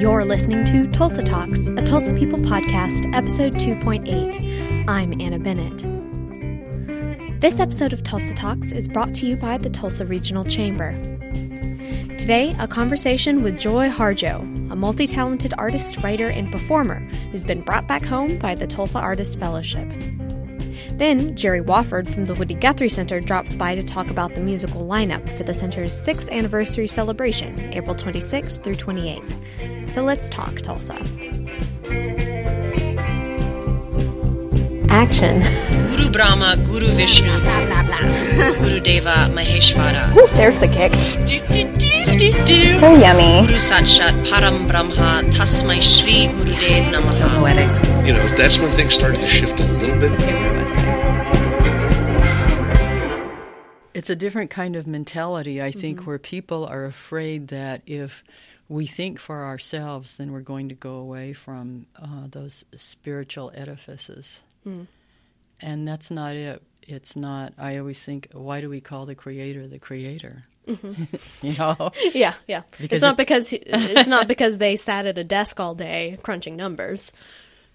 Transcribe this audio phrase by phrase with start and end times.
[0.00, 4.88] You're listening to Tulsa Talks, a Tulsa People podcast, episode 2.8.
[4.88, 5.82] I'm Anna Bennett.
[7.42, 10.92] This episode of Tulsa Talks is brought to you by the Tulsa Regional Chamber.
[12.16, 14.40] Today, a conversation with Joy Harjo,
[14.72, 19.00] a multi talented artist, writer, and performer who's been brought back home by the Tulsa
[19.00, 19.86] Artist Fellowship.
[21.00, 24.86] Then, Jerry Wofford from the Woody Guthrie Center drops by to talk about the musical
[24.86, 29.94] lineup for the center's sixth anniversary celebration, April 26th through 28th.
[29.94, 30.96] So let's talk Tulsa.
[34.90, 35.40] Action.
[35.88, 38.52] Guru Brahma, Guru Vishnu, Blah, blah, blah.
[38.58, 40.14] Guru Deva, Maheshvara.
[40.14, 40.92] Woo, there's the kick.
[42.78, 43.46] So yummy.
[43.46, 47.10] Guru Sakshat Param Brahma, Tasmai Shri Gurudev Namaha.
[47.10, 48.06] So poetic.
[48.06, 50.89] you know, that's when things started to shift a little bit.
[54.00, 56.06] It's a different kind of mentality, I think, Mm-hmm.
[56.08, 58.24] where people are afraid that if
[58.66, 64.42] we think for ourselves, then we're going to go away from uh, those spiritual edifices.
[64.64, 64.84] Hmm.
[65.60, 66.62] And that's not it.
[66.82, 70.44] It's not, I always think, why do we call the creator the creator?
[70.66, 71.90] you know?
[72.14, 72.62] Yeah, yeah.
[72.80, 76.18] Because it's not it- because it's not because they sat at a desk all day
[76.22, 77.12] crunching numbers.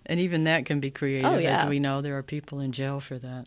[0.07, 1.61] And even that can be creative, Oh, yeah.
[1.63, 3.45] as we know there are people in jail for that.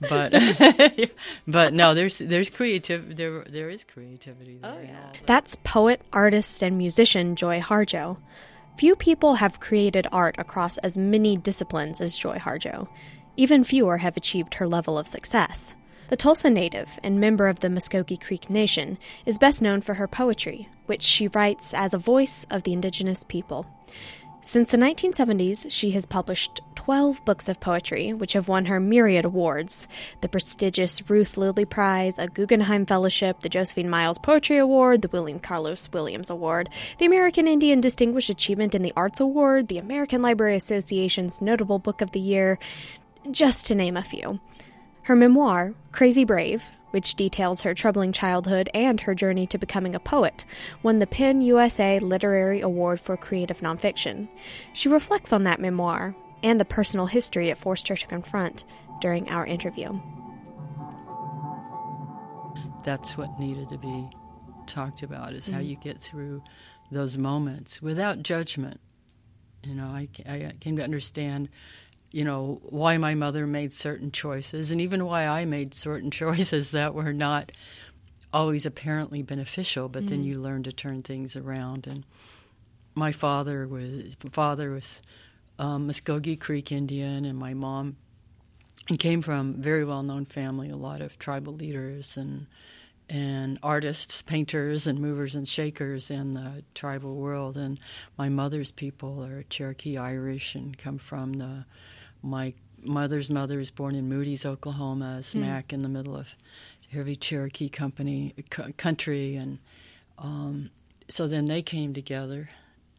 [0.00, 0.28] Yeah.
[0.30, 1.10] But
[1.46, 4.74] but no, there's there's creative there there is creativity there.
[4.76, 5.12] Oh yeah.
[5.26, 8.18] That's poet, artist, and musician Joy Harjo.
[8.76, 12.88] Few people have created art across as many disciplines as Joy Harjo.
[13.36, 15.74] Even fewer have achieved her level of success.
[16.08, 20.08] The Tulsa native and member of the Muskogee Creek Nation is best known for her
[20.08, 23.64] poetry, which she writes as a voice of the indigenous people.
[24.42, 29.26] Since the 1970s, she has published 12 books of poetry, which have won her myriad
[29.26, 29.86] awards
[30.22, 35.40] the prestigious Ruth Lilly Prize, a Guggenheim Fellowship, the Josephine Miles Poetry Award, the William
[35.40, 40.56] Carlos Williams Award, the American Indian Distinguished Achievement in the Arts Award, the American Library
[40.56, 42.58] Association's Notable Book of the Year,
[43.30, 44.40] just to name a few.
[45.02, 50.00] Her memoir, Crazy Brave, which details her troubling childhood and her journey to becoming a
[50.00, 50.44] poet,
[50.82, 54.28] won the PEN USA Literary Award for Creative Nonfiction.
[54.72, 58.64] She reflects on that memoir and the personal history it forced her to confront
[59.00, 59.98] during our interview.
[62.82, 64.08] That's what needed to be
[64.66, 65.68] talked about is how Mm-hmm.
[65.68, 66.42] you get through
[66.90, 68.80] those moments without judgment.
[69.62, 71.50] You know, I, I came to understand,
[72.10, 76.72] you know, why my mother made certain choices and even why I made certain choices
[76.72, 77.52] that were not
[78.32, 81.86] always apparently beneficial, but then you learn to turn things around.
[81.86, 82.04] And
[82.94, 85.02] my father was father was
[85.58, 87.96] um, Muskogee Creek Indian, and my mom
[88.88, 92.46] and came from a very well known family, a lot of tribal leaders and
[93.08, 97.56] and artists, painters, and movers and shakers in the tribal world.
[97.56, 97.80] And
[98.16, 101.64] my mother's people are Cherokee Irish and come from the
[102.22, 106.34] my mother's mother is born in Moody's, Oklahoma, smack in the middle of
[106.90, 109.58] heavy Cherokee company c- country, and
[110.18, 110.70] um,
[111.08, 112.50] so then they came together,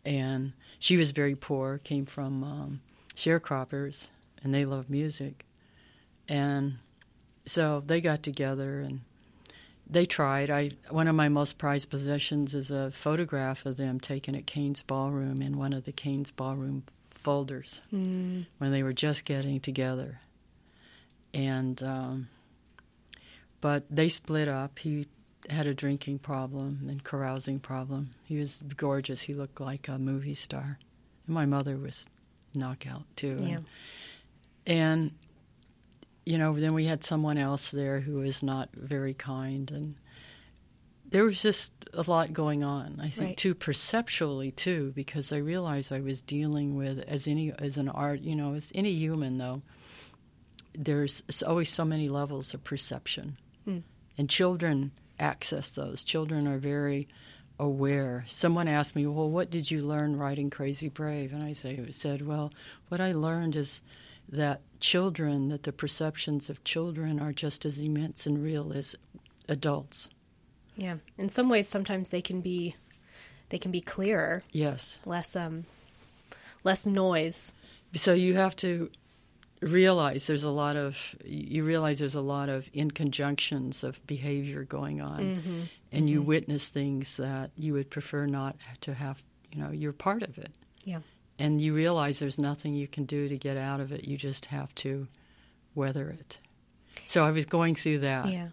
[0.06, 2.82] and she was very poor, came from um,
[3.16, 4.10] sharecroppers,
[4.44, 5.46] and they loved music,
[6.28, 6.78] and
[7.46, 9.02] so they got together and
[9.90, 10.50] they tried.
[10.50, 14.84] I one of my most prized possessions is a photograph of them taken at Cain's
[14.84, 16.84] Ballroom in one of the Cain's Ballroom
[17.22, 20.20] folders when they were just getting together,
[21.34, 22.28] and um,
[23.62, 24.80] but they split up.
[24.80, 25.08] He
[25.50, 28.12] had a drinking problem and carousing problem.
[28.26, 29.22] He was gorgeous.
[29.22, 30.78] He looked like a movie star,
[31.26, 32.08] and my mother was
[32.54, 33.38] knockout too.
[33.40, 33.56] Yeah.
[33.56, 33.66] And,
[34.68, 35.12] and
[36.26, 39.96] you know, then we had someone else there who was not very kind, and
[41.12, 43.00] there was just a lot going on.
[43.00, 43.38] I think Right.
[43.38, 48.22] too perceptually too, because I realized I was dealing with as any as an art,
[48.22, 49.62] you know, as any human though.
[50.74, 53.80] There's always so many levels of perception, hmm.
[54.18, 56.04] and children access those.
[56.06, 57.10] Children are very
[57.60, 58.24] aware.
[58.28, 62.26] Someone asked me, "Well, what did you learn writing Crazy Brave?" And I say, said,
[62.26, 62.54] "Well,
[62.88, 63.82] what I learned is
[64.30, 68.96] that children, that the perceptions of children are just as immense and real as
[69.50, 70.10] adults."
[70.82, 70.98] Yeah.
[71.18, 72.76] In some ways sometimes they can be
[73.50, 74.98] they can be clearer, Yes.
[75.06, 75.66] less um
[76.64, 77.54] less noise.
[77.94, 78.90] So you have to
[79.62, 85.02] realize there's a lot of you realize there's a lot of inconjunctions of behavior going
[85.02, 89.22] on and you witness things that you would prefer not to have
[89.54, 90.50] you know you're part of it
[90.84, 91.02] Yeah.
[91.38, 94.46] and you realize there's nothing you can do to get out of it you just
[94.46, 95.08] have to
[95.76, 96.40] weather it
[97.06, 98.48] so i was going through that Yeah.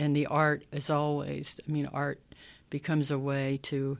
[0.00, 2.20] And the art is always i mean art
[2.70, 3.98] becomes a way to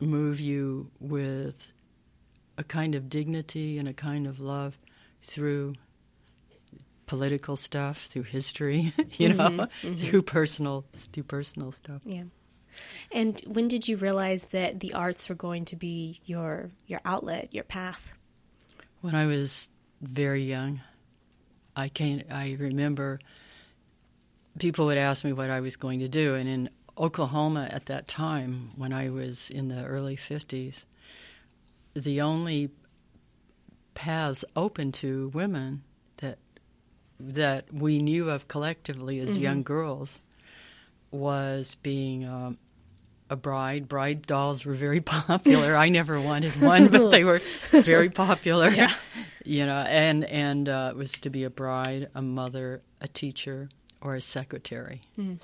[0.00, 1.64] move you with
[2.58, 4.76] a kind of dignity and a kind of love
[5.20, 5.74] through
[7.06, 9.94] political stuff, through history, you know, mm-hmm, mm-hmm.
[9.96, 12.02] through personal through personal stuff.
[12.04, 12.24] Yeah.
[13.10, 17.52] And when did you realize that the arts were going to be your your outlet,
[17.52, 18.12] your path?
[19.00, 19.68] When I was
[20.00, 20.80] very young.
[21.74, 23.18] I can I remember
[24.58, 28.06] people would ask me what I was going to do and in Oklahoma at that
[28.06, 30.84] time when I was in the early 50s
[31.94, 32.70] the only
[33.94, 35.82] paths open to women
[36.18, 36.38] that
[37.20, 39.42] that we knew of collectively as mm-hmm.
[39.42, 40.20] young girls
[41.10, 42.58] was being um,
[43.30, 43.88] a bride.
[43.88, 45.76] Bride dolls were very popular.
[45.76, 47.40] I never wanted one, but they were
[47.70, 48.70] very popular.
[48.70, 48.92] Yeah.
[49.44, 53.68] you know, and and uh, it was to be a bride, a mother, a teacher,
[54.02, 55.38] or a secretary, mm.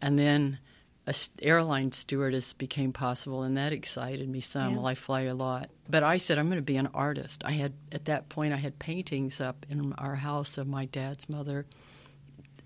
[0.00, 0.58] and then
[1.06, 4.72] a airline stewardess became possible, and that excited me some.
[4.72, 4.76] Yeah.
[4.76, 7.42] Well, I fly a lot, but I said I'm going to be an artist.
[7.44, 11.28] I had at that point I had paintings up in our house of my dad's
[11.28, 11.66] mother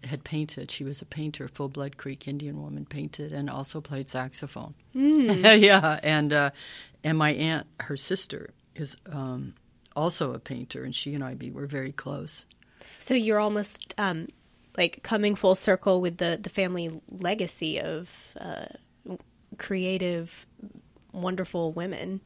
[0.06, 0.70] had painted.
[0.70, 4.74] She was a painter, full blood Creek Indian woman, painted and also played saxophone.
[4.94, 5.60] Mm.
[5.62, 6.50] yeah, and uh,
[7.02, 9.54] and my aunt, her sister, is um,
[9.96, 12.46] also a painter, and she and I be were very close.
[12.98, 14.28] So you're almost um,
[14.76, 18.66] like coming full circle with the the family legacy of uh,
[19.58, 20.46] creative,
[21.12, 22.20] wonderful women.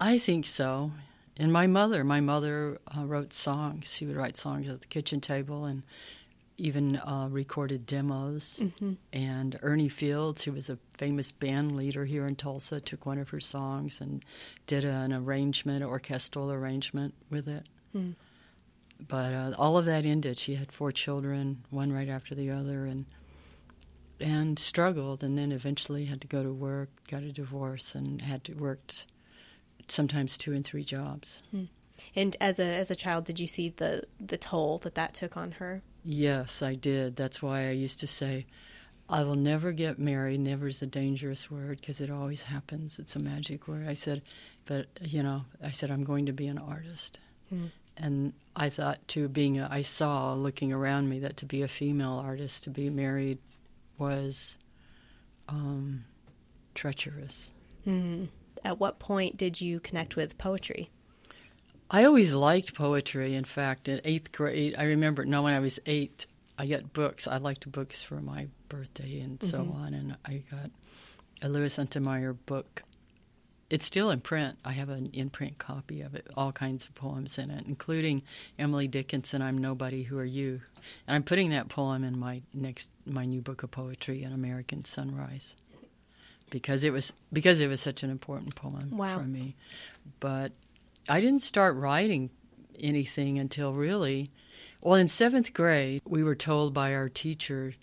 [0.00, 0.92] I think so.
[1.36, 3.92] And my mother, my mother uh, wrote songs.
[3.92, 5.82] She would write songs at the kitchen table, and
[6.56, 8.60] even uh, recorded demos.
[8.62, 8.92] Mm-hmm.
[9.12, 13.30] And Ernie Fields, who was a famous band leader here in Tulsa, took one of
[13.30, 14.24] her songs and
[14.66, 17.66] did an arrangement, an orchestral arrangement with it.
[17.96, 18.14] Mm.
[19.06, 20.38] But uh, all of that ended.
[20.38, 23.06] She had four children, one right after the other, and
[24.20, 28.44] and struggled, and then eventually had to go to work, got a divorce, and had
[28.44, 29.06] to worked
[29.88, 31.42] sometimes two and three jobs.
[31.54, 31.68] Mm.
[32.16, 35.36] And as a as a child, did you see the the toll that that took
[35.36, 35.82] on her?
[36.04, 37.16] Yes, I did.
[37.16, 38.46] That's why I used to say,
[39.08, 40.40] I will never get married.
[40.40, 42.98] Never is a dangerous word because it always happens.
[42.98, 43.88] It's a magic word.
[43.88, 44.22] I said,
[44.66, 47.18] but, you know, I said, I'm going to be an artist.
[47.52, 47.70] Mm.
[47.96, 51.68] And I thought, too, being a, I saw looking around me that to be a
[51.68, 53.38] female artist, to be married
[53.98, 54.58] was
[55.48, 56.04] um,
[56.74, 57.52] treacherous.
[57.86, 58.28] Mm.
[58.64, 60.90] At what point did you connect with poetry?
[61.90, 63.34] I always liked poetry.
[63.34, 66.26] In fact, in eighth grade, I remember, no, when I was eight,
[66.58, 67.28] I got books.
[67.28, 69.50] I liked books for my birthday and mm-hmm.
[69.50, 69.94] so on.
[69.94, 70.70] And I got
[71.42, 72.82] a Louis Untermeyer book.
[73.70, 74.58] It's still in print.
[74.64, 78.22] I have an in print copy of it, all kinds of poems in it, including
[78.58, 80.60] Emily Dickinson, I'm Nobody, Who Are You?
[81.06, 84.84] And I'm putting that poem in my next, my new book of poetry, An American
[84.84, 85.56] Sunrise.
[86.50, 89.16] Because it was because it was such an important poem wow.
[89.16, 89.56] for me,
[90.20, 90.52] but
[91.08, 92.30] I didn't start writing
[92.78, 94.30] anything until really,
[94.80, 97.74] well, in seventh grade, we were told by our teacher,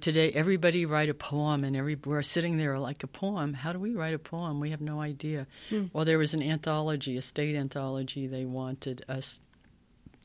[0.00, 3.54] today everybody write a poem, and every we're sitting there like a poem.
[3.54, 4.60] How do we write a poem?
[4.60, 5.46] We have no idea.
[5.68, 5.86] Hmm.
[5.92, 8.26] Well, there was an anthology, a state anthology.
[8.26, 9.40] They wanted us.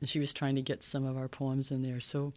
[0.05, 2.33] She was trying to get some of our poems in there, so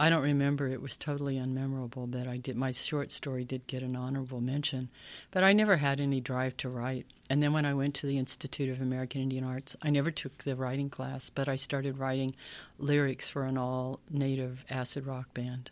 [0.00, 0.68] I don't remember.
[0.68, 2.56] It was totally unmemorable that I did.
[2.56, 4.90] My short story did get an honorable mention,
[5.32, 7.06] but I never had any drive to write.
[7.28, 10.38] And then when I went to the Institute of American Indian Arts, I never took
[10.38, 12.36] the writing class, but I started writing
[12.78, 15.70] lyrics for an all native acid rock band.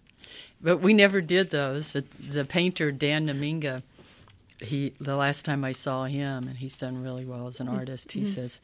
[0.67, 1.93] But we never did those.
[1.93, 3.85] But the painter Dan Namingha,
[4.61, 7.77] he the last time I saw him, and he's done really well as an mm-hmm.
[7.77, 8.11] artist.
[8.11, 8.33] He mm-hmm.
[8.33, 8.61] says,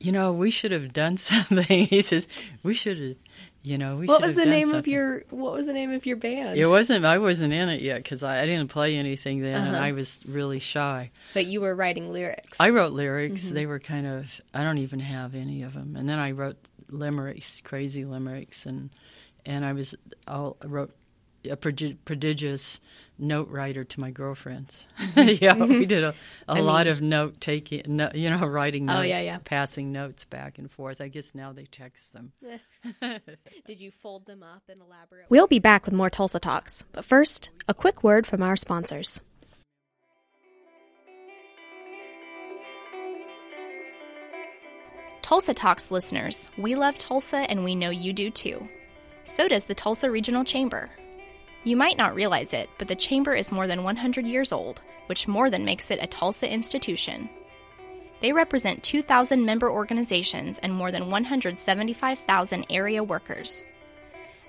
[0.00, 2.26] "You know, we should have done something." he says,
[2.62, 3.16] "We should have."
[3.62, 4.78] You know, what was the name something.
[4.78, 6.56] of your What was the name of your band?
[6.56, 7.04] It wasn't.
[7.04, 9.66] I wasn't in it yet because I, I, didn't play anything then, uh-huh.
[9.66, 11.10] and I was really shy.
[11.34, 12.58] But you were writing lyrics.
[12.60, 13.46] I wrote lyrics.
[13.46, 13.54] Mm-hmm.
[13.54, 14.40] They were kind of.
[14.54, 15.96] I don't even have any of them.
[15.96, 16.56] And then I wrote
[16.88, 18.88] limericks, crazy limericks, and
[19.44, 19.94] and I was.
[20.28, 20.94] I wrote
[21.48, 22.80] a prodigious
[23.18, 24.86] note writer to my girlfriends.
[25.16, 25.44] Mm-hmm.
[25.44, 25.84] yeah, we mm-hmm.
[25.84, 26.14] did a,
[26.46, 29.38] a lot mean, of note taking, no, you know, writing notes, oh, yeah, yeah.
[29.42, 31.00] passing notes back and forth.
[31.00, 32.32] I guess now they text them.
[33.66, 35.26] did you fold them up and elaborate?
[35.30, 39.22] We'll be back with more Tulsa Talks, but first, a quick word from our sponsors.
[45.22, 48.68] Tulsa Talks listeners, we love Tulsa and we know you do too.
[49.24, 50.90] So does the Tulsa Regional Chamber.
[51.66, 55.26] You might not realize it, but the Chamber is more than 100 years old, which
[55.26, 57.28] more than makes it a Tulsa institution.
[58.20, 63.64] They represent 2,000 member organizations and more than 175,000 area workers.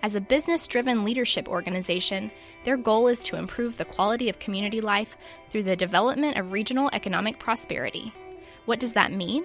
[0.04, 2.30] As a business driven leadership organization,
[2.66, 5.18] their goal is to improve the quality of community life
[5.50, 8.14] through the development of regional economic prosperity.
[8.66, 9.44] What does that mean?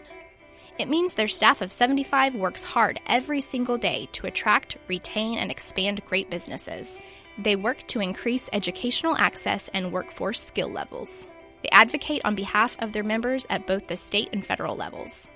[0.78, 5.50] It means their staff of 75 works hard every single day to attract, retain, and
[5.50, 7.02] expand great businesses.
[7.38, 11.26] They work to increase educational access and workforce skill levels.
[11.62, 15.28] They advocate on behalf of their members at both the state and federal levels.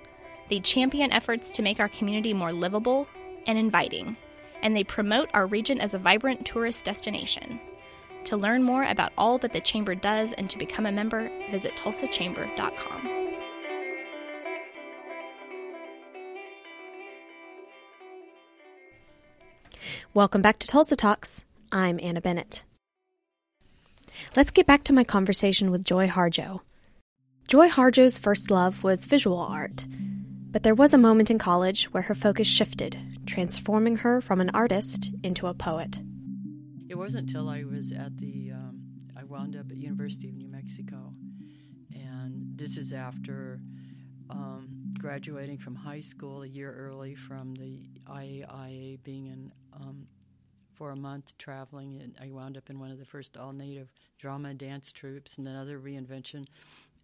[0.48, 3.08] They champion efforts to make our community more livable
[3.46, 4.16] and inviting,
[4.62, 7.60] and they promote our region as a vibrant tourist destination.
[8.24, 11.76] To learn more about all that the Chamber does and to become a member, visit
[11.76, 13.12] tulsachamber.com.
[20.12, 21.45] Welcome back to Tulsa Talks.
[21.72, 22.64] I'm Anna Bennett.
[24.36, 26.60] Let's get back to my conversation with Joy Harjo.
[27.48, 29.86] Joy Harjo's first love was visual art,
[30.50, 32.96] but there was a moment in college where her focus shifted,
[33.26, 35.98] transforming her from an artist into a poet.
[36.88, 38.82] It wasn't until I was at the, um,
[39.16, 41.12] I wound up at University of New Mexico,
[41.92, 43.60] and this is after
[44.30, 44.68] um,
[44.98, 50.06] graduating from high school a year early from the IAIA being an um,
[50.76, 52.00] for a month traveling.
[52.02, 55.48] And I wound up in one of the first all native drama dance troupes and
[55.48, 56.46] another reinvention.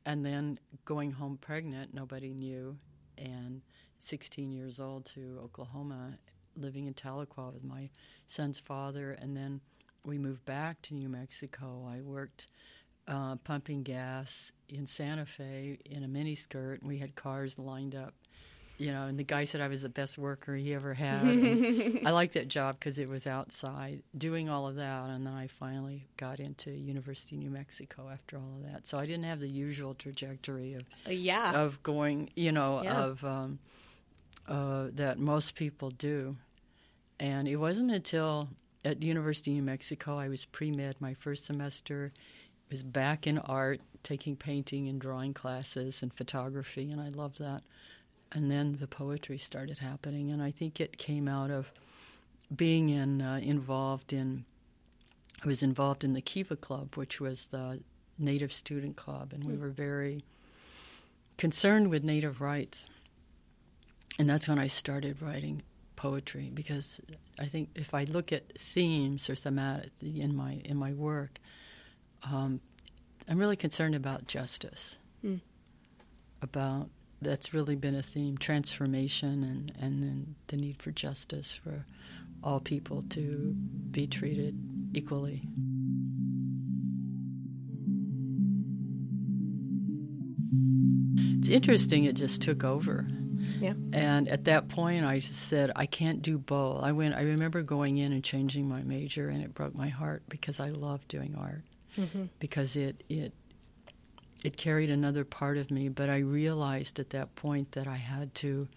[0.05, 2.77] And then going home pregnant, nobody knew.
[3.19, 3.63] And
[3.99, 6.19] 16 years old to Oklahoma,
[6.57, 7.89] living in Tahlequah with my
[8.27, 9.13] son's father.
[9.13, 9.61] And then
[10.05, 11.89] we moved back to New Mexico.
[11.89, 12.49] I worked
[13.09, 18.15] uh, pumping gas in Santa Fe in a miniskirt, and we had cars lined up.
[18.79, 21.25] You know, and the guy said I was the best worker he ever had.
[22.05, 25.47] I liked that job because it was outside, doing all of that, and then I
[25.47, 28.87] finally got into University of New Mexico after all of that.
[28.89, 31.53] So I didn't have the usual trajectory of Uh, yeah.
[31.63, 33.05] of going, you know, Yeah.
[33.05, 33.59] of um,
[34.49, 36.37] uh, that most people do.
[37.21, 38.49] And it wasn't until
[38.85, 42.13] at University of New Mexico I was pre med my first semester,
[42.69, 47.63] was back in art, taking painting and drawing classes and photography, and I loved that.
[48.35, 51.73] And then the poetry started happening, and I think it came out of
[52.55, 54.45] being in uh, involved in.
[55.45, 57.81] I was involved in the Kiva Club, which was the
[58.19, 60.25] Native Student Club, and we were very
[61.37, 62.87] concerned with Native rights.
[64.19, 65.63] And that's when I started writing
[65.97, 67.01] poetry because
[67.39, 71.39] I think if I look at themes or thematic in my in my work,
[72.23, 72.61] um,
[73.29, 74.97] I'm really concerned about justice.
[76.43, 76.91] About
[77.23, 81.87] that's really been a theme: transformation and and then the need for justice for
[82.43, 83.55] all people to
[83.91, 84.59] be treated
[84.95, 85.43] equally.
[91.39, 92.05] It's interesting.
[92.05, 93.07] It just took over.
[93.61, 93.75] Yeah.
[93.93, 96.83] And at that point, I just said, I can't do both.
[96.83, 97.15] I went.
[97.15, 100.69] I remember going in and changing my major, and it broke my heart because I
[100.69, 101.63] love doing art
[101.97, 102.25] mm-hmm.
[102.39, 103.33] because it it
[104.45, 105.89] it carried another part of me.
[105.89, 108.69] But I realized at that point that I had to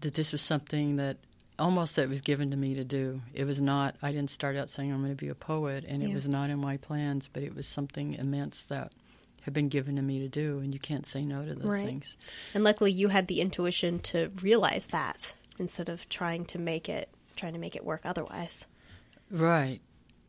[0.00, 1.18] that this was something that
[1.58, 3.20] almost that was given to me to do.
[3.34, 3.96] It was not.
[4.02, 6.50] I didn't start out saying I'm going to be a poet, and it was not
[6.50, 7.28] in my plans.
[7.32, 8.92] But it was something immense that
[9.42, 11.84] had been given to me to do, and you can't say no to those Right.
[11.84, 12.16] things.
[12.54, 17.10] And luckily, you had the intuition to realize that instead of trying to make it
[17.36, 18.66] trying to make it work otherwise.
[19.30, 19.80] Right.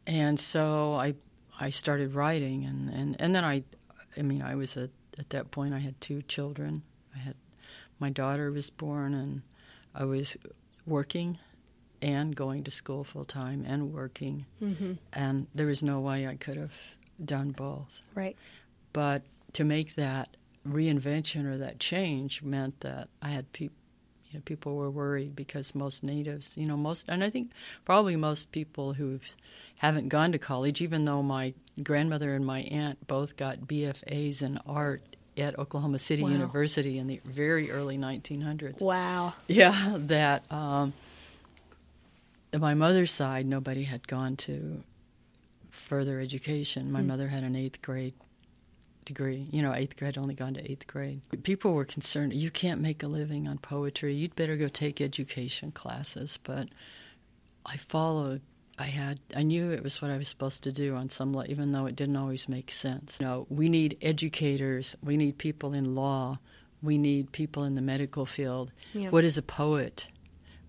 [0.08, 1.16] And so I
[1.60, 3.64] I started writing and, and, and then I
[4.18, 4.90] I mean I was at,
[5.20, 6.84] at that point I had two children.
[7.16, 7.36] I had
[8.00, 9.42] my daughter was born and
[9.94, 10.38] I was
[10.86, 11.38] working
[12.02, 14.46] and going to school full time and working.
[14.62, 14.94] Mm-hmm.
[15.14, 16.74] And there was no way I could have
[17.24, 18.02] done both.
[18.16, 18.36] Right.
[18.94, 20.36] But to make that
[20.68, 23.76] reinvention or that change meant that I had people
[24.32, 27.52] you know, people were worried because most natives, you know, most, and I think
[27.84, 29.20] probably most people who
[29.80, 34.60] haven't gone to college, even though my grandmother and my aunt both got BFAs in
[34.66, 35.02] art
[35.38, 36.30] at Oklahoma City Wow.
[36.30, 38.82] University in the very early 1900s.
[38.82, 39.34] Wow.
[39.48, 40.94] Yeah, that um,
[42.58, 44.84] my mother's side, nobody had gone to
[45.70, 46.92] further education.
[46.92, 48.14] My mother had an eighth grade
[49.06, 49.48] degree.
[49.52, 51.22] You know, eighth grade, only gone to eighth grade.
[51.44, 54.14] People were concerned, you can't make a living on poetry.
[54.14, 56.38] You'd better go take education classes.
[56.44, 56.70] But
[57.66, 58.42] I followed.
[58.82, 59.20] I had.
[59.36, 61.86] I knew it was what I was supposed to do on some level, even though
[61.86, 63.18] it didn't always make sense.
[63.20, 64.96] You know, we need educators.
[65.04, 66.40] We need people in law.
[66.82, 68.72] We need people in the medical field.
[68.94, 69.10] Yeah.
[69.10, 70.08] What is a poet?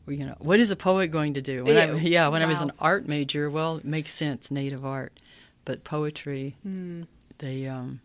[0.06, 1.64] You know, what is a poet going to do?
[1.64, 5.18] When I, yeah, when I was an art major, well, it makes sense, native art,
[5.64, 7.04] but poetry, Hmm.
[7.38, 8.00] they, um,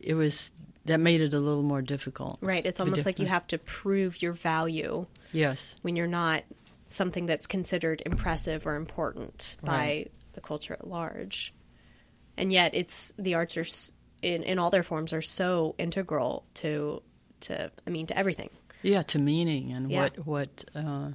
[0.00, 0.52] it was
[0.84, 2.38] that made it a little more difficult.
[2.40, 2.64] Right.
[2.66, 6.42] It's almost like you have to prove your value Yes, when you're not
[6.88, 11.54] something that's considered impressive or important by the culture at large.
[12.36, 13.66] And yet, it's the arts are
[14.22, 17.02] in in all their forms are so integral to
[17.40, 18.50] to I mean to everything.
[18.82, 20.02] Yeah, to meaning and Yeah.
[20.02, 21.10] what what uh,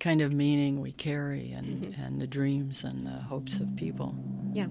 [0.00, 4.14] kind of meaning we carry, and and the dreams and the hopes of people.
[4.54, 4.66] Yeah.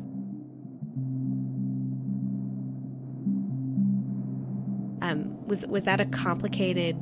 [4.99, 6.97] Um, was was that a complicated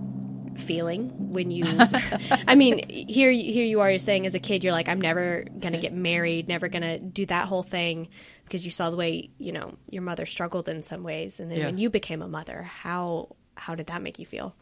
[0.58, 1.66] feeling when you?
[2.48, 3.90] I mean, here here you are.
[3.90, 7.26] You're saying as a kid, you're like, I'm never gonna get married, never gonna do
[7.28, 8.10] that whole thing,
[8.44, 11.60] because you saw the way you know your mother struggled in some ways, and then
[11.60, 11.66] Yeah.
[11.68, 14.56] when you became a mother, how how did that make you feel?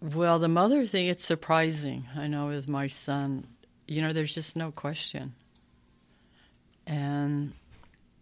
[0.00, 2.06] Well, the mother thing, it's surprising.
[2.16, 3.46] I know with my son,
[3.88, 5.34] you know, there's just no question.
[6.86, 7.52] And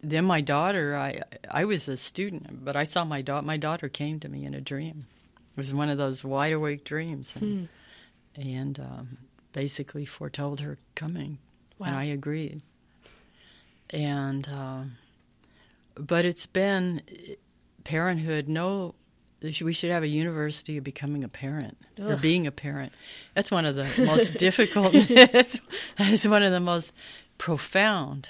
[0.03, 1.21] then my daughter, I
[1.51, 3.47] I was a student, but I saw my daughter.
[3.47, 5.07] My daughter came to me in a dream.
[5.57, 7.69] It was one of those wide awake dreams, and,
[8.35, 9.19] and um,
[9.53, 11.39] basically foretold her coming,
[11.81, 12.61] and I agreed.
[13.89, 14.97] And um,
[15.95, 17.01] but it's been
[17.85, 18.49] parenthood.
[18.49, 18.95] No,
[19.63, 22.93] we should have a university of becoming a parent or being a parent.
[23.35, 24.91] That's one of the most difficult.
[24.95, 26.95] it's one of the most
[27.39, 28.29] profound,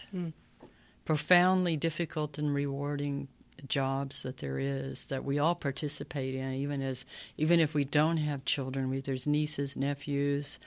[1.04, 3.28] profoundly difficult and rewarding
[3.68, 6.52] jobs that there is that we all participate in.
[6.54, 7.04] Even as
[7.36, 10.58] even if we don't have children, we, there's nieces, nephews,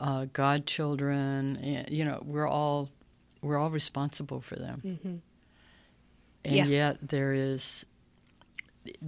[0.00, 1.56] uh, godchildren.
[1.56, 2.90] and, You know, we're all
[3.42, 4.82] we're all responsible for them.
[6.44, 6.64] And Yeah.
[6.66, 7.84] yet there is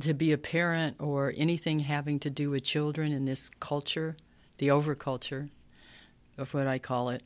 [0.00, 4.16] to be a parent or anything having to do with children in this culture,
[4.58, 5.48] the overculture
[6.36, 7.22] of what I call it,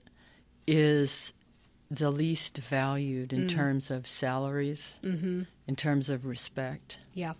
[0.67, 1.33] is
[1.91, 5.43] the least valued in terms of salaries, Mm-hmm.
[5.67, 6.99] In terms of respect.
[7.15, 7.35] Yeah.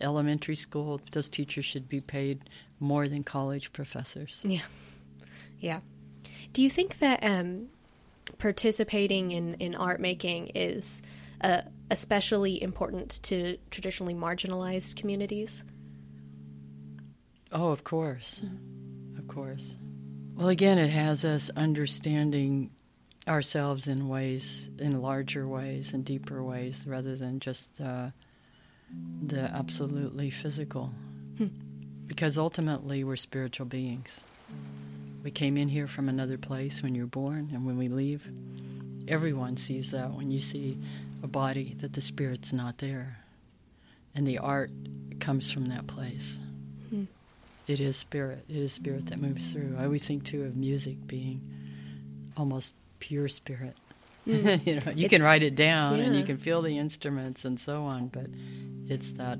[0.00, 2.50] Elementary school, those teachers should be paid
[2.80, 4.40] more than college professors.
[4.44, 4.62] Yeah.
[5.60, 5.80] Yeah.
[6.52, 7.68] Do you think that um,
[8.38, 11.02] participating in, in art making is
[11.40, 15.64] uh, especially important to traditionally marginalized communities?
[17.52, 18.42] Oh, of course.
[19.18, 19.76] Of course.
[20.34, 22.70] Well, again, it has us understanding
[23.28, 28.12] ourselves in ways, in larger ways and deeper ways, rather than just the,
[29.26, 30.92] the absolutely physical.
[31.38, 31.46] Hmm.
[32.06, 34.20] Because ultimately, we're spiritual beings.
[35.22, 38.28] We came in here from another place when you're born, and when we leave,
[39.08, 40.78] everyone sees that when you see
[41.22, 43.18] a body, that the spirit's not there.
[44.14, 44.70] And the art
[45.20, 46.38] comes from that place.
[46.90, 47.04] Hmm.
[47.66, 48.44] It is spirit.
[48.48, 49.76] It is spirit that moves through.
[49.78, 51.40] I always think too of music being
[52.36, 53.76] almost pure spirit.
[54.26, 57.82] you know, you can write it down and you can feel the instruments and so
[57.82, 58.26] on, but
[58.88, 59.38] it's that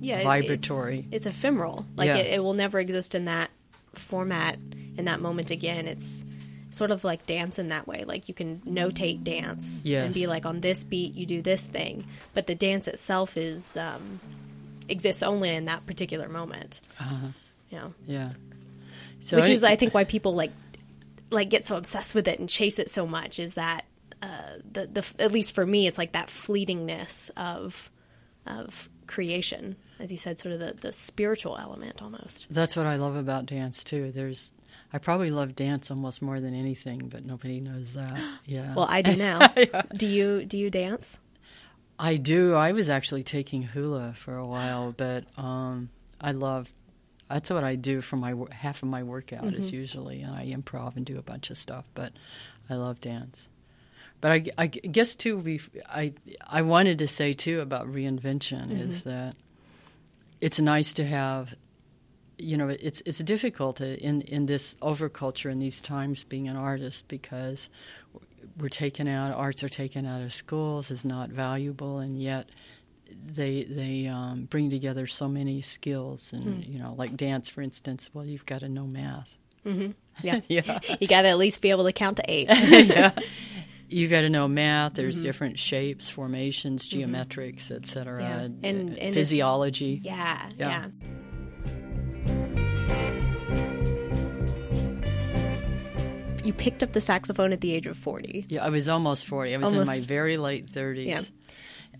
[0.00, 1.06] Yeah, Vibratory.
[1.10, 1.86] It's, it's ephemeral.
[1.96, 2.18] Like Yeah.
[2.18, 3.50] it, it will never exist in that
[3.94, 4.58] format
[4.98, 5.88] in that moment again.
[5.88, 6.22] It's
[6.68, 8.04] sort of like dance in that way.
[8.04, 12.04] Like you can notate dance and be like, on this beat you do this thing,
[12.34, 14.20] but the dance itself is um,
[14.88, 16.82] exists only in that particular moment.
[17.00, 17.28] uh,
[17.70, 18.32] You know, yeah.
[19.22, 20.52] So which any- is I think why people like
[21.30, 23.84] like get so obsessed with it and chase it so much is that
[24.22, 27.90] uh, the the at least for me it's like that fleetingness of
[28.46, 32.96] of creation as you said sort of the, the spiritual element almost that's what I
[32.96, 34.12] love about dance too.
[34.12, 34.52] There's
[34.92, 38.18] I probably love dance almost more than anything, but nobody knows that.
[38.46, 38.74] Yeah.
[38.74, 39.46] well I do now
[39.96, 41.18] do you do you dance
[42.02, 42.54] I do.
[42.54, 46.72] I was actually taking hula for a while, but um, I love.
[47.30, 49.76] That's what I do for my half of my workout is mm-hmm.
[49.76, 51.84] usually, and I improv and do a bunch of stuff.
[51.94, 52.12] But
[52.68, 53.48] I love dance.
[54.20, 56.12] But I, I guess too, we I
[56.46, 59.10] I wanted to say too about reinvention is mm-hmm.
[59.10, 59.36] that
[60.40, 61.54] it's nice to have.
[62.36, 67.06] You know, it's it's difficult in in this overculture in these times being an artist
[67.06, 67.70] because
[68.58, 72.48] we're taken out arts are taken out of schools is not valuable and yet
[73.26, 76.72] they they um, bring together so many skills and hmm.
[76.72, 79.34] you know like dance for instance well you've got to know math.
[79.66, 79.92] Mm-hmm.
[80.22, 80.40] Yeah.
[80.48, 80.80] Yeah.
[81.00, 82.48] You got to at least be able to count to eight.
[82.88, 83.12] Yeah.
[83.88, 85.22] You got to know math there's mm-hmm.
[85.24, 87.12] different shapes formations mm-hmm.
[87.14, 88.38] geometrics etc Yeah.
[88.40, 90.00] And- uh, and it's- physiology.
[90.02, 90.68] Yeah Yeah.
[90.68, 90.86] yeah.
[96.42, 99.54] You picked up the saxophone at the age of 40 Yeah, I was almost 40.
[99.54, 101.06] I was in my very late 30s.
[101.06, 101.20] Yeah.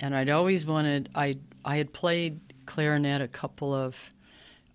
[0.00, 3.96] And I'd always wanted I I had played clarinet a couple of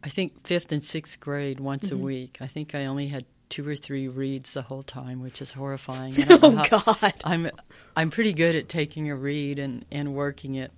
[0.04, 1.96] I think 5th and 6th grade once Mm-hmm.
[1.96, 2.38] a week.
[2.42, 6.14] I think I only had two or three reeds the whole time, which is horrifying.
[6.22, 7.50] I don't know oh how- god I'm
[7.96, 10.72] I'm pretty good at taking a reed and and working it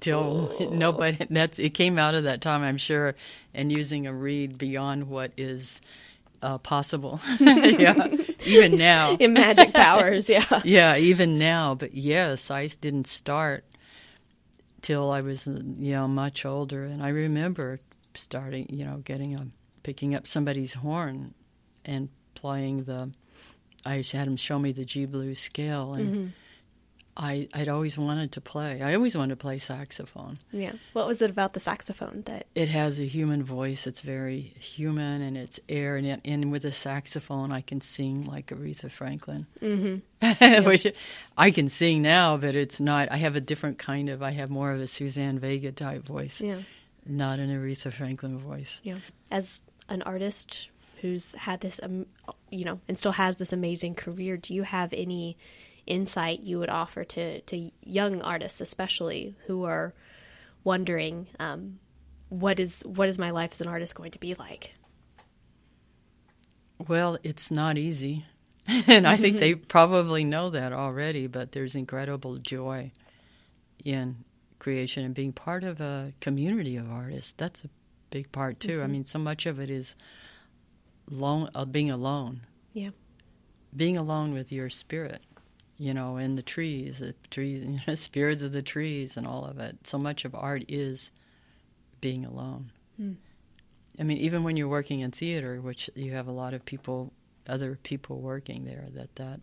[0.00, 3.14] till nobody that's it came out of that time I'm sure
[3.54, 5.80] and using a reed beyond what is
[6.42, 7.18] uh, possible.
[7.40, 8.08] yeah,
[8.44, 9.16] even now.
[9.16, 10.44] In magic powers, yeah.
[10.64, 11.74] yeah, even now.
[11.74, 13.64] But yes, I didn't start
[14.86, 17.80] till I was you know much older, and I remember
[18.14, 19.48] starting, you know, getting a
[19.82, 21.34] picking up somebody's horn
[21.84, 23.10] and playing the.
[23.84, 26.26] I had him show me the G blues scale, and Mm-hmm.
[27.16, 28.82] I I'd always wanted to play.
[28.82, 30.38] I always wanted to play saxophone.
[30.52, 30.72] Yeah.
[30.92, 33.86] What was it about the saxophone that It has a human voice.
[33.86, 35.96] It's very human, and it's air.
[35.96, 40.64] And, it, and with a saxophone, I can sing like Aretha Franklin, mm-hmm.
[40.68, 40.86] which
[41.38, 43.10] I can sing now, but it's not.
[43.10, 44.22] I have a different kind of.
[44.22, 46.60] I have more of a Suzanne Vega type voice, Yeah.
[47.06, 48.80] not an Aretha Franklin voice.
[48.82, 48.98] Yeah.
[49.30, 50.68] As an artist
[51.00, 52.06] who's had this, um,
[52.50, 55.36] you know, and still has this amazing career, do you have any
[55.86, 59.94] insight you would offer to, to young artists, especially who are
[60.64, 61.78] wondering, um,
[62.28, 64.72] what is what is my life as an artist going to be like?
[66.88, 68.26] Well, it's not easy.
[68.88, 72.90] and I think they probably know that already, but there's incredible joy
[73.84, 74.24] in
[74.58, 77.32] creation and being part of a community of artists.
[77.32, 77.68] That's a
[78.10, 78.82] big part too.
[78.82, 79.94] I mean, so much of it is
[81.08, 82.40] lone, uh, being alone,
[82.72, 82.90] Yeah.
[83.76, 85.22] being alone with your spirit,
[85.78, 89.44] you know, in the trees, the trees, you know, spirits of the trees, and all
[89.44, 89.86] of it.
[89.86, 91.10] So much of art is
[92.00, 92.72] being alone.
[93.98, 97.12] I mean, even when you're working in theater, which you have a lot of people,
[97.46, 99.40] other people working there, that that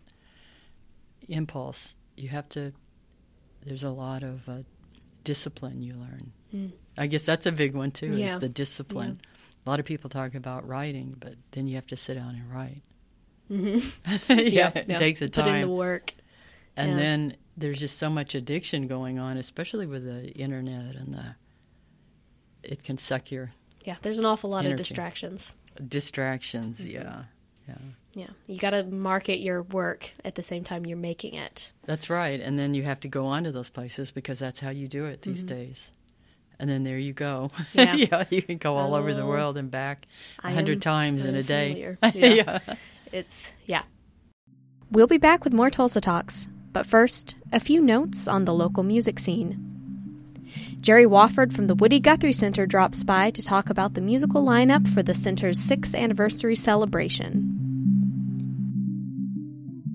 [1.28, 2.72] impulse, you have to.
[3.64, 4.58] There's a lot of uh,
[5.24, 6.32] discipline you learn.
[6.96, 8.14] I guess that's a big one too.
[8.14, 8.34] Yeah.
[8.34, 9.20] Is the discipline.
[9.66, 12.52] A lot of people talk about writing, but then you have to sit down and
[12.52, 12.82] write.
[13.50, 14.32] Mm-hmm.
[14.38, 16.14] yeah, it takes the Put in the work.
[16.76, 16.96] And Yeah.
[16.96, 21.34] then there's just so much addiction going on, especially with the internet and the.
[22.62, 23.52] It can suck your
[23.84, 23.96] Yeah.
[24.02, 25.54] There's an awful lot of distractions.
[25.86, 26.80] distractions.
[26.80, 26.90] Mm-hmm.
[26.90, 27.22] Yeah,
[27.68, 27.74] yeah,
[28.14, 28.26] Yeah.
[28.46, 31.72] You got to market your work at the same time you're making it.
[31.84, 32.40] that's right.
[32.40, 35.04] And then you have to go on to those places because that's how you do
[35.04, 35.92] it these days.
[36.58, 37.50] And then there you go.
[37.74, 37.98] Mm-hmm.
[37.98, 38.24] Yeah.
[38.30, 39.26] you can go all over the Oh.
[39.28, 40.06] world and back
[40.42, 41.72] a hundred times in a day.
[41.74, 41.98] familiar.
[42.14, 42.58] Yeah.
[43.12, 43.82] It's, yeah.
[44.90, 48.82] We'll be back with more Tulsa Talks, but first, a few notes on the local
[48.82, 49.70] music scene.
[50.80, 54.86] Jerry Wofford from the Woody Guthrie Center drops by to talk about the musical lineup
[54.86, 57.60] for the center's sixth anniversary celebration.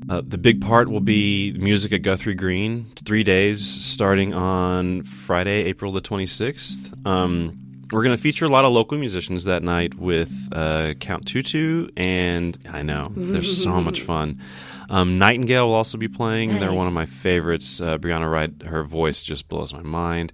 [0.09, 5.65] Uh, the big part will be music at Guthrie Green, three days starting on Friday,
[5.65, 7.05] April the 26th.
[7.05, 7.59] Um,
[7.91, 11.89] we're going to feature a lot of local musicians that night with uh, Count Tutu,
[11.97, 14.39] and I know, they're so much fun.
[14.89, 16.59] Um, Nightingale will also be playing.
[16.59, 17.79] They're one of my favorites.
[17.79, 20.33] Uh, Brianna Wright, her voice just blows my mind.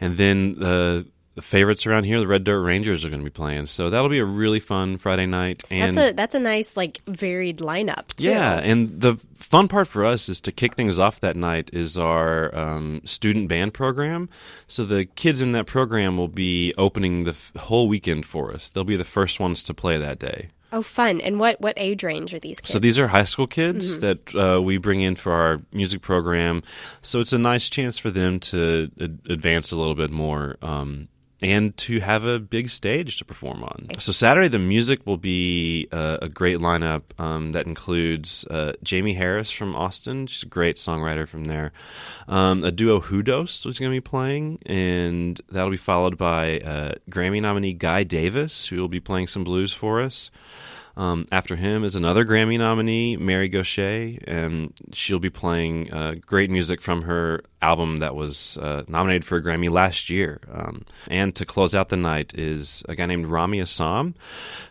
[0.00, 1.02] And then uh,
[1.34, 3.66] the favorites around here, the Red Dirt Rangers, are going to be playing.
[3.66, 5.64] So that'll be a really fun Friday night.
[5.70, 8.28] And That's a that's a nice like varied lineup too.
[8.28, 11.96] yeah, and the fun part for us is to kick things off that night is
[11.98, 14.28] our um, student band program.
[14.68, 18.68] So the kids in that program will be opening the f- whole weekend for us.
[18.68, 20.50] They'll be the first ones to play that day.
[20.70, 21.20] Oh, fun!
[21.20, 22.72] And what what age range are these kids?
[22.72, 26.62] So these are high school kids that uh, we bring in for our music program.
[27.00, 30.56] So it's a nice chance for them to ad- advance a little bit more.
[30.60, 31.08] Um,
[31.40, 33.86] and to have a big stage to perform on.
[33.98, 39.14] So Saturday, the music will be uh, a great lineup um, that includes uh, Jamie
[39.14, 40.26] Harris from Austin.
[40.26, 41.72] She's a great songwriter from there.
[42.26, 46.92] Um, a duo Hudost is going to be playing, and that'll be followed by uh,
[47.08, 50.30] Grammy nominee Guy Davis, who will be playing some blues for us.
[50.98, 56.50] Um, after him is another Grammy nominee, Mary Gauthier, and she'll be playing uh, great
[56.50, 60.40] music from her album that was uh, nominated for a Grammy last year.
[60.50, 64.14] Um, and to close out the night is a guy named Ramy Essam,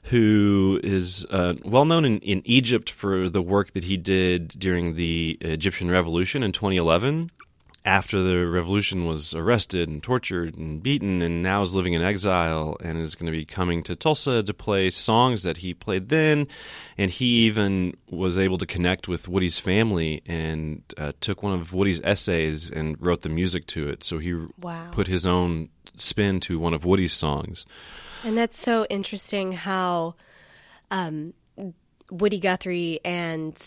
[0.03, 4.95] who is uh, well known in, in Egypt for the work that he did during
[4.95, 7.31] the Egyptian Revolution in 2011
[7.87, 12.75] after the revolution was arrested and tortured and beaten and now is living in exile
[12.83, 16.47] and is going to be coming to Tulsa to play songs that he played then.
[16.97, 21.73] And he even was able to connect with Woody's family and uh, took one of
[21.73, 24.03] Woody's essays and wrote the music to it.
[24.03, 24.89] So he Wow.
[24.91, 27.65] put his own spin to one of Woody's songs.
[28.25, 30.15] And that's so interesting how
[30.91, 31.33] um,
[32.11, 33.57] Woody Guthrie and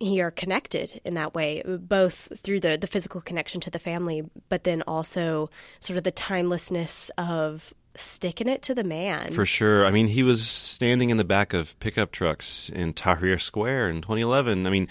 [0.00, 4.22] he are connected in that way, both through the, the physical connection to the family,
[4.48, 9.32] but then also sort of the timelessness of sticking it to the man.
[9.32, 9.86] For sure.
[9.86, 14.02] I mean, he was standing in the back of pickup trucks in Tahrir Square in
[14.02, 14.66] 2011.
[14.66, 14.88] I mean,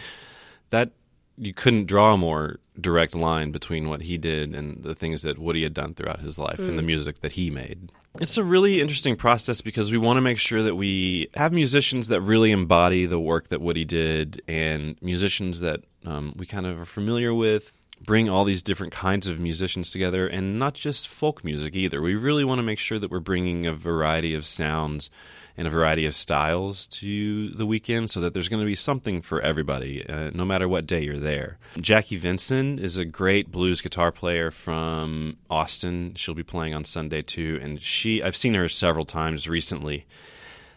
[0.69, 0.91] that
[1.37, 5.39] you couldn't draw a more direct line between what he did and the things that
[5.39, 6.87] Woody had done throughout his life and the mm.
[6.87, 7.91] music that he made.
[8.21, 12.10] It's a really interesting process because we want to make sure that we have musicians
[12.10, 16.80] that really embody the work that Woody did and musicians that um, we kind of
[16.80, 17.73] are familiar with.
[18.06, 22.04] Bring all these different kinds of musicians together and not just folk music either.
[22.04, 25.10] We really want to make sure that we're bringing a variety of sounds
[25.55, 29.21] and a variety of styles to the weekend so that there's going to be something
[29.21, 31.57] for everybody, uh, no matter what day you're there.
[31.79, 36.13] Jackie Venson is a great blues guitar player from Austin.
[36.15, 40.05] She'll be playing on Sunday too, and she I've seen her several times recently.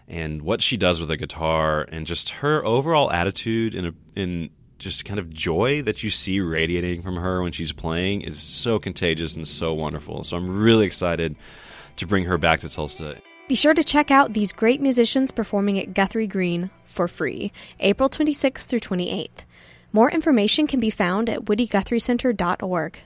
[0.09, 4.51] And what she does with a guitar and just her overall attitude in a, in
[4.79, 8.79] just kind of joy that you see radiating from her when she's playing is so
[8.79, 10.23] contagious and so wonderful.
[10.23, 11.35] So I'm really excited
[11.97, 13.17] to bring her back to Tulsa.
[13.49, 18.09] Be sure to check out these great musicians performing at Guthrie Green for free, April
[18.09, 19.45] 26th through 28th.
[19.93, 22.99] More information can be found at woodyguthrieCenter.org.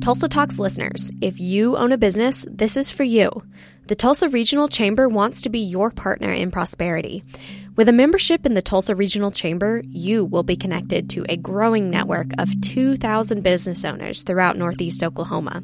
[0.00, 3.30] Tulsa Talks listeners, if you own a business, this is for you.
[3.88, 7.22] The Tulsa Regional Chamber wants to be your partner in prosperity.
[7.78, 11.90] With a membership in the Tulsa Regional Chamber, you will be connected to a growing
[11.90, 15.62] network of 2,000 business owners throughout Northeast Oklahoma.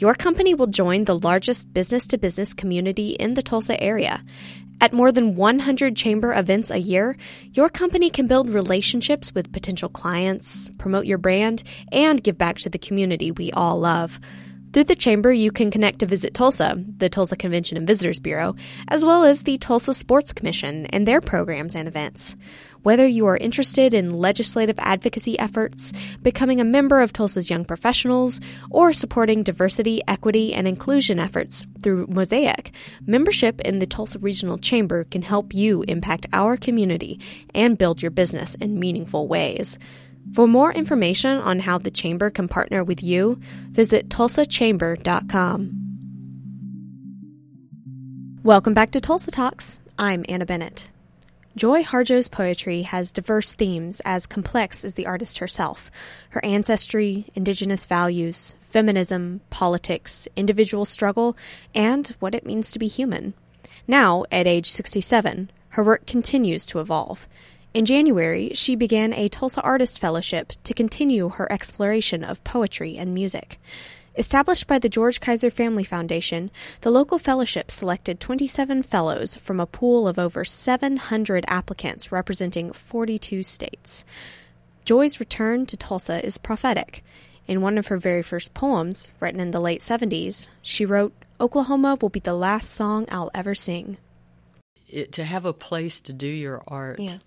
[0.00, 4.24] Your company will join the largest business to business community in the Tulsa area.
[4.80, 7.16] At more than 100 chamber events a year,
[7.52, 11.62] your company can build relationships with potential clients, promote your brand,
[11.92, 14.18] and give back to the community we all love.
[14.74, 18.56] Through the chamber, you can connect to Visit Tulsa, the Tulsa Convention and Visitors Bureau,
[18.88, 22.34] as well as the Tulsa Sports Commission and their programs and events.
[22.82, 25.92] Whether you are interested in legislative advocacy efforts,
[26.24, 32.08] becoming a member of Tulsa's Young Professionals, or supporting diversity, equity, and inclusion efforts through
[32.08, 32.72] Mosaic,
[33.06, 37.20] membership in the Tulsa Regional Chamber can help you impact our community
[37.54, 39.78] and build your business in meaningful ways.
[40.32, 43.38] For more information on how the Chamber can partner with you,
[43.70, 45.80] visit tulsachamber.com.
[48.42, 49.80] Welcome back to Tulsa Talks.
[49.98, 50.90] I'm Anna Bennett.
[51.56, 55.88] Joy Harjo's poetry has diverse themes as complex as the artist herself.
[56.30, 61.36] Her ancestry, indigenous values, feminism, politics, individual struggle,
[61.76, 63.34] and what it means to be human.
[63.86, 67.28] Now, at age 67, her work continues to evolve.
[67.74, 73.12] In January, she began a Tulsa Artist Fellowship to continue her exploration of poetry and
[73.12, 73.58] music.
[74.16, 79.66] Established by the George Kaiser Family Foundation, the local fellowship selected 27 fellows from a
[79.66, 84.04] pool of over 700 applicants representing 42 states.
[84.84, 87.02] Joy's return to Tulsa is prophetic.
[87.48, 91.98] In one of her very first poems, written in the late 70s, she wrote, Oklahoma
[92.00, 93.96] will be the last song I'll ever sing.
[94.88, 97.18] It, to have a place to do your art Yeah.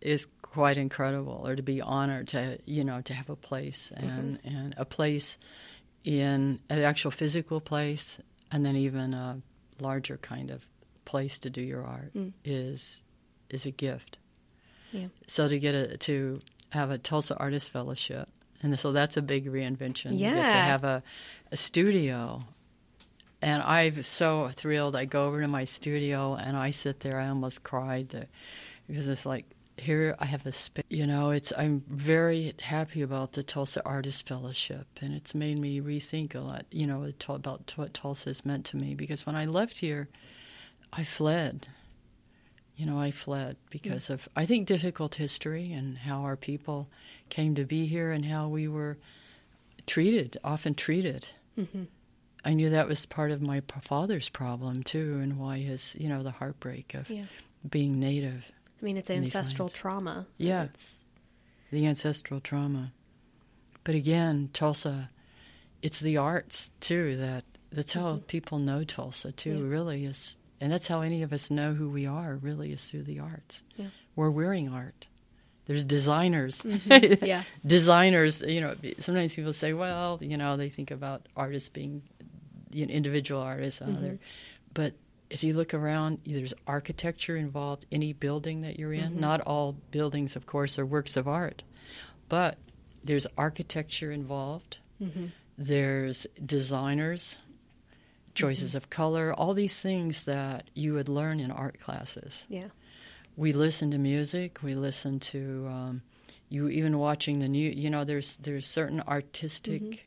[0.00, 4.08] Is quite incredible, or to be honored to you know to have a place mm-hmm.
[4.08, 5.38] and and a place
[6.04, 8.18] in an actual physical place,
[8.50, 9.40] and then even a
[9.80, 10.66] larger kind of
[11.04, 12.32] place to do your art mm.
[12.44, 13.02] is
[13.50, 14.18] is a gift.
[14.92, 15.08] Yeah.
[15.26, 18.28] So to get a to have a Tulsa Artist Fellowship,
[18.62, 20.12] and so that's a big reinvention.
[20.12, 21.02] You get to have a
[21.52, 22.44] a studio.
[23.42, 24.94] And I'm so thrilled.
[24.94, 27.18] I go over to my studio and I sit there.
[27.18, 28.26] I almost cried the,
[28.86, 29.46] because it's like
[29.80, 30.84] here I have a space.
[30.88, 35.80] You know, it's I'm very happy about the Tulsa Artist Fellowship, and it's made me
[35.80, 36.66] rethink a lot.
[36.70, 38.94] You know, about what Tulsa has meant to me.
[38.94, 40.08] Because when I left here,
[40.92, 41.68] I fled.
[42.76, 44.14] You know, I fled because hmm.
[44.14, 46.88] of I think difficult history and how our people
[47.28, 48.96] came to be here and how we were
[49.86, 51.28] treated, often treated.
[51.58, 51.84] Mm-hmm.
[52.44, 56.22] I knew that was part of my father's problem too, and why his, you know,
[56.22, 57.24] the heartbreak of Yeah.
[57.68, 60.26] being native, I mean, it's ancestral trauma.
[60.38, 60.64] Yeah.
[60.64, 61.06] It's,
[61.70, 62.92] the ancestral trauma.
[63.84, 65.10] But again, Tulsa,
[65.82, 68.24] it's the arts too that that's how mm-hmm.
[68.24, 69.58] people know Tulsa too.
[69.58, 69.68] Yeah.
[69.68, 72.36] Really is, and that's how any of us know who we are.
[72.36, 73.62] Really is through the arts.
[73.76, 73.88] Yeah.
[74.16, 75.06] We're wearing art.
[75.66, 76.62] There's designers.
[76.62, 77.24] Mm-hmm.
[77.24, 77.44] yeah.
[77.66, 82.02] designers, you know, sometimes people say, well, you know, they think about artists being
[82.72, 84.14] you know, individual artists, they're- mm-hmm.
[84.74, 84.94] but
[85.30, 87.86] if you look around, there's architecture involved.
[87.90, 89.20] Any building that you're in, mm-hmm.
[89.20, 91.62] not all buildings, of course, are works of art,
[92.28, 92.58] but
[93.04, 94.78] there's architecture involved.
[95.00, 95.26] Mm-hmm.
[95.56, 97.38] There's designers,
[98.34, 98.78] choices mm-hmm.
[98.78, 102.68] of color, all these things that you would learn in art classes Yeah.
[103.36, 104.62] we listen to music.
[104.62, 106.02] We listen to um,
[106.48, 107.70] you even watching the new.
[107.70, 110.06] You know, there's there's certain artistic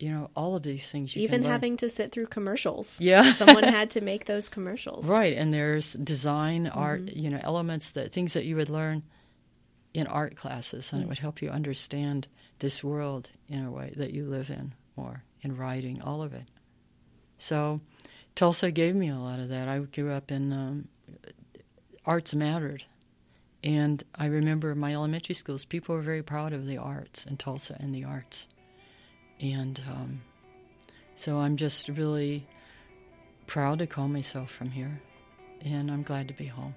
[0.00, 1.14] you know, all of these things.
[1.14, 3.00] You Even having to sit through commercials.
[3.00, 3.30] Yeah.
[3.32, 5.06] Someone had to make those commercials.
[5.06, 9.02] Right, and there's design, art, you know, elements that things that you would learn
[9.92, 12.28] in art classes, and it would help you understand
[12.60, 16.44] this world in a way that you live in more in writing, all of it.
[17.38, 17.80] So,
[18.34, 19.68] Tulsa gave me a lot of that.
[19.68, 20.88] I grew up in um,
[22.04, 22.84] arts mattered,
[23.64, 25.64] and I remember my elementary schools.
[25.64, 28.46] People were very proud of the arts in Tulsa and the arts,
[29.40, 30.20] and um,
[31.16, 32.46] so I'm just really
[33.46, 35.00] proud to call myself from here,
[35.64, 36.74] and I'm glad to be home.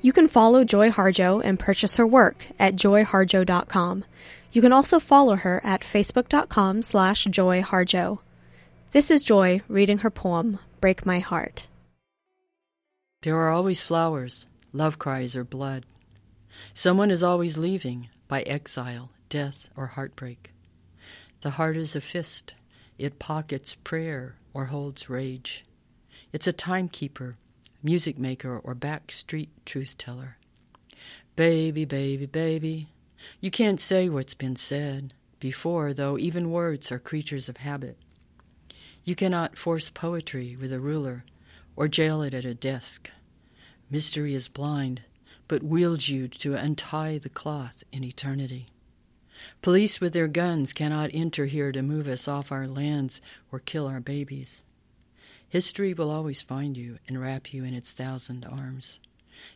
[0.00, 4.04] You can follow Joy Harjo and purchase her work at joyharjo.com.
[4.50, 8.18] You can also follow her at facebook.com slash joyharjo.
[8.90, 11.68] This is Joy reading her poem, Break My Heart.
[13.22, 15.86] There are always flowers, love cries, or blood.
[16.74, 20.50] Someone is always leaving by exile, death, or heartbreak.
[21.42, 22.54] The heart is a fist.
[22.98, 25.64] It pockets prayer or holds rage.
[26.32, 27.36] It's a timekeeper,
[27.82, 30.36] music maker, or backstreet truth teller.
[31.34, 32.90] Baby, baby, baby,
[33.40, 37.98] you can't say what's been said before, though even words are creatures of habit.
[39.02, 41.24] You cannot force poetry with a ruler
[41.74, 43.10] or jail it at a desk.
[43.90, 45.02] Mystery is blind,
[45.48, 48.68] but wields you to untie the cloth in eternity.
[49.60, 53.86] Police with their guns cannot enter here to move us off our lands or kill
[53.86, 54.64] our babies.
[55.48, 58.98] History will always find you and wrap you in its thousand arms.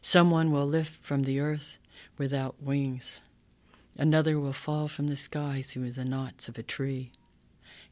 [0.03, 1.77] Someone will lift from the earth
[2.19, 3.23] without wings.
[3.97, 7.13] Another will fall from the sky through the knots of a tree.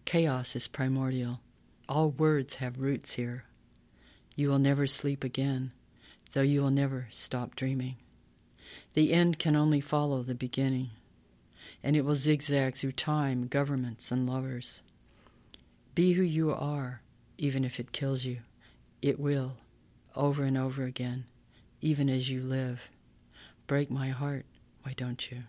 [0.04, 1.40] Chaos is primordial.
[1.88, 3.44] All words have roots here.
[4.36, 5.72] You will never sleep again,
[6.32, 7.96] though you will never stop dreaming.
[8.92, 10.90] The end can only follow the beginning,
[11.84, 14.82] and it will zigzag through time, governments, and lovers.
[15.94, 17.02] Be who you are,
[17.36, 18.38] even if it kills you.
[19.02, 19.58] It will,
[20.16, 21.26] over and over again,
[21.82, 22.90] even as you live.
[23.66, 24.46] Break my heart,
[24.82, 25.42] why don't you?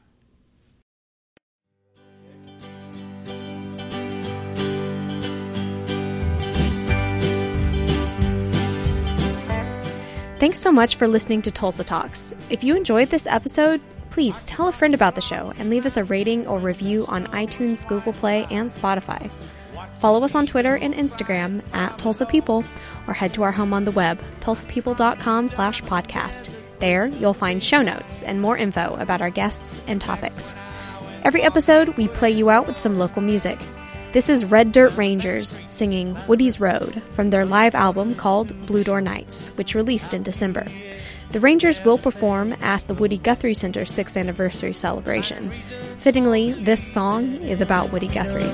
[10.37, 12.33] Thanks so much for listening to Tulsa Talks.
[12.49, 13.79] If you enjoyed this episode,
[14.15, 17.27] please tell a friend about the show and leave us a rating or review on
[17.27, 19.29] iTunes, Google Play, and Spotify.
[19.99, 22.63] Follow us on Twitter and Instagram at Tulsa People
[23.07, 26.49] or head to our home on the web, tulsapeople.com slash podcast.
[26.79, 30.55] There, you'll find show notes and more info about our guests and topics.
[31.25, 33.59] Every episode, we play you out with some local music.
[34.13, 39.01] This is Red Dirt Rangers singing Woody's Road from their live album called Blue Door
[39.01, 40.65] Nights, which released in December.
[41.35, 45.49] The Rangers will perform at the Woody Guthrie Center's 6th anniversary celebration.
[45.97, 48.45] Fittingly, this song is about Woody Guthrie.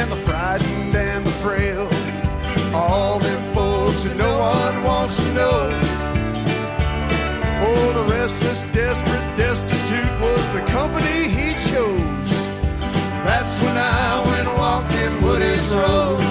[0.00, 1.86] And the frightened and the frail.
[2.74, 5.80] All them folks that no one wants to know.
[7.66, 12.32] Oh, the restless, desperate, destitute was the company he chose.
[13.28, 16.29] That's when I went walking Woody's Road.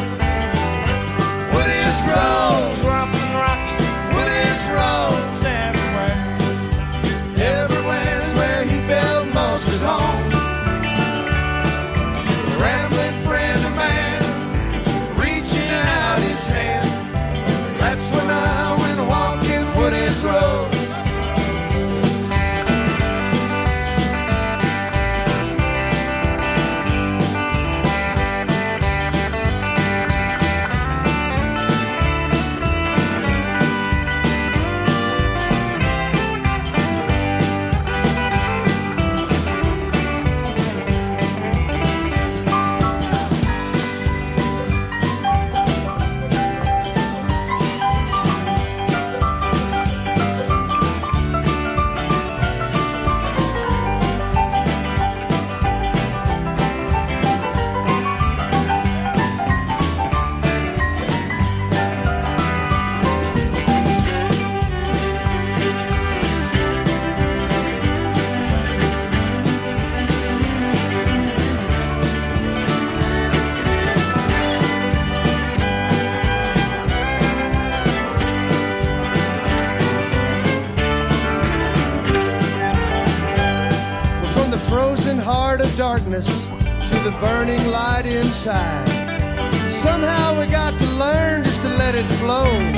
[88.40, 89.70] Inside.
[89.70, 92.69] Somehow we got to learn just to let it flow.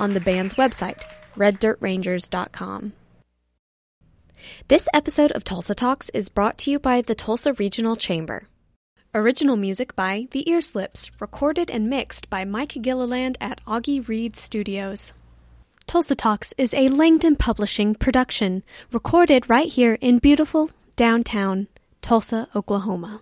[0.00, 1.04] On the band's website,
[1.36, 2.92] reddirtrangers.com.
[4.68, 8.48] This episode of Tulsa Talks is brought to you by the Tulsa Regional Chamber.
[9.14, 15.12] Original music by The Earslips, recorded and mixed by Mike Gilliland at Augie Reed Studios.
[15.86, 21.66] Tulsa Talks is a Langdon Publishing production, recorded right here in beautiful downtown
[22.00, 23.20] Tulsa, Oklahoma.